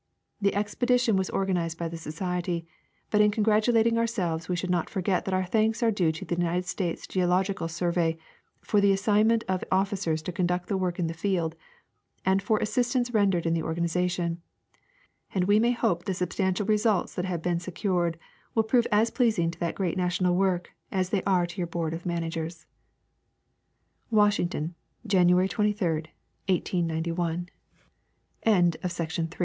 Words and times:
The 0.41 0.55
expedition 0.55 1.15
Avas 1.17 1.31
organized 1.31 1.77
by 1.77 1.87
the 1.87 1.95
Society, 1.95 2.65
but 3.11 3.21
in 3.21 3.29
congratu 3.29 3.71
lating 3.71 3.91
ourseh^es 3.99 4.47
Ave 4.47 4.55
should 4.55 4.71
not 4.71 4.89
forget 4.89 5.25
that 5.25 5.33
our 5.35 5.45
thanks 5.45 5.83
are 5.83 5.91
due 5.91 6.11
to 6.13 6.25
the 6.25 6.35
United 6.35 6.65
States 6.65 7.05
Geological 7.05 7.67
Survey 7.67 8.17
for 8.61 8.81
the 8.81 8.91
assignment 8.93 9.43
of 9.47 9.63
officers 9.71 10.23
to 10.23 10.31
conduct 10.31 10.69
the 10.69 10.79
AVork 10.79 10.97
in 10.97 11.05
the 11.05 11.13
field 11.13 11.55
and 12.25 12.41
for 12.41 12.57
assistance 12.57 13.11
rendered 13.13 13.45
in 13.45 13.53
the 13.53 13.61
organization; 13.61 14.41
and 15.35 15.43
we 15.43 15.59
may 15.59 15.69
hope 15.69 16.05
the 16.05 16.15
substantial 16.15 16.65
results 16.65 17.13
that 17.13 17.25
haA^e 17.25 17.43
been 17.43 17.59
secured 17.59 18.17
Avill 18.57 18.67
prove 18.67 18.87
as 18.91 19.11
pleasing 19.11 19.51
to 19.51 19.59
that 19.59 19.75
great 19.75 19.97
national 19.97 20.35
work 20.35 20.71
as 20.91 21.09
they 21.11 21.21
are 21.25 21.45
to 21.45 21.57
your 21.59 21.67
board 21.67 21.93
of 21.93 22.07
managers. 22.07 22.65
Washington, 24.09 24.73
January 25.05 25.47
23, 25.47 25.87
1891, 26.49 27.49
Vol. 28.47 28.53
Ill, 28.55 28.61
pp. 28.71 29.33